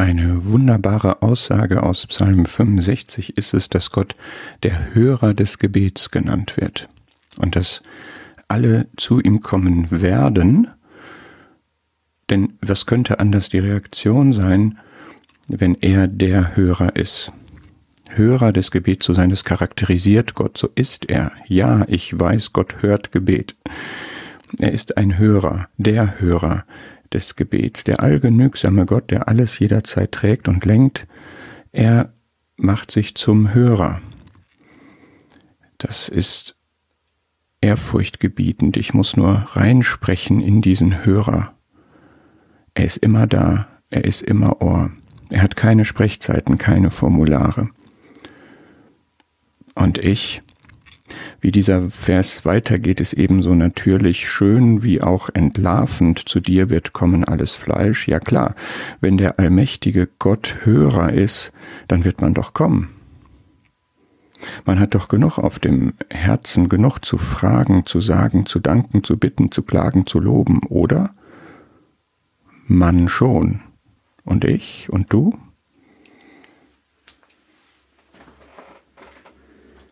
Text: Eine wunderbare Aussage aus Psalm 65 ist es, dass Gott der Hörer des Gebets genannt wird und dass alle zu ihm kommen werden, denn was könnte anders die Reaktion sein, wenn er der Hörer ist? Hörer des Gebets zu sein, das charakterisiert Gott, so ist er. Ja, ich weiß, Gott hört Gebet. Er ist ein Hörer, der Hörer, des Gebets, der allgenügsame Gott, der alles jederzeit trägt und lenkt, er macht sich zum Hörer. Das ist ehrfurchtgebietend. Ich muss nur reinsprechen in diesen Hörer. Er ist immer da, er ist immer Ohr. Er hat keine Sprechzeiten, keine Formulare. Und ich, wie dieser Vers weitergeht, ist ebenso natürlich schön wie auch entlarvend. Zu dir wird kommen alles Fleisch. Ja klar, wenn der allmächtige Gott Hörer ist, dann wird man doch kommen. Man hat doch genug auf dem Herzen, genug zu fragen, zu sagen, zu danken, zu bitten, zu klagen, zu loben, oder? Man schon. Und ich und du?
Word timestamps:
Eine 0.00 0.44
wunderbare 0.44 1.22
Aussage 1.22 1.82
aus 1.82 2.06
Psalm 2.06 2.46
65 2.46 3.36
ist 3.36 3.52
es, 3.52 3.68
dass 3.68 3.90
Gott 3.90 4.14
der 4.62 4.94
Hörer 4.94 5.34
des 5.34 5.58
Gebets 5.58 6.12
genannt 6.12 6.56
wird 6.56 6.88
und 7.38 7.56
dass 7.56 7.82
alle 8.46 8.86
zu 8.96 9.20
ihm 9.20 9.40
kommen 9.40 9.90
werden, 9.90 10.68
denn 12.30 12.52
was 12.60 12.86
könnte 12.86 13.18
anders 13.18 13.48
die 13.48 13.58
Reaktion 13.58 14.32
sein, 14.32 14.78
wenn 15.48 15.74
er 15.80 16.06
der 16.06 16.54
Hörer 16.54 16.94
ist? 16.94 17.32
Hörer 18.08 18.52
des 18.52 18.70
Gebets 18.70 19.04
zu 19.04 19.14
sein, 19.14 19.30
das 19.30 19.44
charakterisiert 19.44 20.34
Gott, 20.34 20.56
so 20.58 20.68
ist 20.76 21.10
er. 21.10 21.32
Ja, 21.46 21.84
ich 21.88 22.18
weiß, 22.18 22.52
Gott 22.52 22.82
hört 22.82 23.10
Gebet. 23.10 23.56
Er 24.60 24.72
ist 24.72 24.96
ein 24.96 25.18
Hörer, 25.18 25.68
der 25.76 26.20
Hörer, 26.20 26.64
des 27.12 27.36
Gebets, 27.36 27.84
der 27.84 28.00
allgenügsame 28.00 28.86
Gott, 28.86 29.10
der 29.10 29.28
alles 29.28 29.58
jederzeit 29.58 30.12
trägt 30.12 30.48
und 30.48 30.64
lenkt, 30.64 31.06
er 31.72 32.12
macht 32.56 32.90
sich 32.90 33.14
zum 33.14 33.54
Hörer. 33.54 34.00
Das 35.78 36.08
ist 36.08 36.56
ehrfurchtgebietend. 37.60 38.76
Ich 38.76 38.94
muss 38.94 39.16
nur 39.16 39.34
reinsprechen 39.52 40.40
in 40.40 40.60
diesen 40.60 41.04
Hörer. 41.04 41.54
Er 42.74 42.84
ist 42.84 42.98
immer 42.98 43.26
da, 43.26 43.68
er 43.90 44.04
ist 44.04 44.22
immer 44.22 44.60
Ohr. 44.60 44.90
Er 45.30 45.42
hat 45.42 45.56
keine 45.56 45.84
Sprechzeiten, 45.84 46.58
keine 46.58 46.90
Formulare. 46.90 47.70
Und 49.74 49.98
ich, 49.98 50.42
wie 51.40 51.52
dieser 51.52 51.90
Vers 51.90 52.44
weitergeht, 52.44 53.00
ist 53.00 53.12
ebenso 53.12 53.54
natürlich 53.54 54.28
schön 54.28 54.82
wie 54.82 55.00
auch 55.00 55.28
entlarvend. 55.32 56.28
Zu 56.28 56.40
dir 56.40 56.68
wird 56.68 56.92
kommen 56.92 57.24
alles 57.24 57.52
Fleisch. 57.52 58.08
Ja 58.08 58.18
klar, 58.18 58.54
wenn 59.00 59.16
der 59.18 59.38
allmächtige 59.38 60.08
Gott 60.18 60.58
Hörer 60.64 61.12
ist, 61.12 61.52
dann 61.86 62.04
wird 62.04 62.20
man 62.20 62.34
doch 62.34 62.54
kommen. 62.54 62.90
Man 64.64 64.78
hat 64.78 64.94
doch 64.94 65.08
genug 65.08 65.38
auf 65.38 65.58
dem 65.58 65.94
Herzen, 66.10 66.68
genug 66.68 67.04
zu 67.04 67.18
fragen, 67.18 67.86
zu 67.86 68.00
sagen, 68.00 68.46
zu 68.46 68.60
danken, 68.60 69.02
zu 69.02 69.16
bitten, 69.16 69.50
zu 69.50 69.62
klagen, 69.62 70.06
zu 70.06 70.20
loben, 70.20 70.60
oder? 70.68 71.14
Man 72.66 73.08
schon. 73.08 73.60
Und 74.24 74.44
ich 74.44 74.88
und 74.90 75.12
du? 75.12 75.38